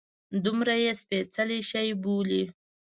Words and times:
دومره 0.45 0.73
یې 0.83 0.91
سپیڅلی 1.01 1.59
شي 1.69 1.87
بولي. 2.01 2.43